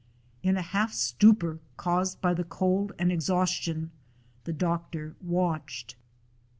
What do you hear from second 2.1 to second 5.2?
by the cold and exhaustion, the doctor